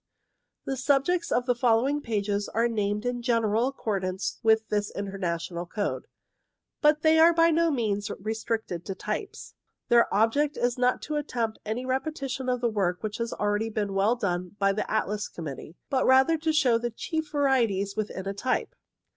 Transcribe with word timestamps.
The 0.65 0.77
subjects 0.77 1.31
of 1.31 1.45
the 1.45 1.53
following 1.53 2.01
pages 2.01 2.49
are 2.49 2.67
named 2.67 3.05
in 3.05 3.21
general 3.21 3.67
accordance 3.67 4.39
with 4.41 4.67
this 4.69 4.89
International 4.89 5.67
Code, 5.67 6.07
but 6.81 7.03
they 7.03 7.19
are 7.19 7.35
by 7.35 7.51
no 7.51 7.69
means 7.69 8.09
restricted 8.19 8.83
to 8.85 8.95
types. 8.95 9.53
Their 9.89 10.11
object 10.11 10.57
is 10.57 10.75
not 10.79 11.03
to 11.03 11.17
attempt 11.17 11.59
any 11.67 11.85
repetition 11.85 12.49
of 12.49 12.61
the 12.61 12.67
work 12.67 13.03
which 13.03 13.17
has 13.19 13.31
already 13.33 13.69
been 13.69 13.93
well 13.93 14.15
done 14.15 14.55
by 14.57 14.73
the 14.73 14.89
Atlas 14.91 15.27
Committee, 15.29 15.75
but 15.91 16.07
rather 16.07 16.35
to 16.35 16.51
show 16.51 16.79
the 16.79 16.89
chief 16.89 17.29
varieties 17.31 17.95
within 17.95 18.27
a 18.27 18.33
type. 18.33 18.73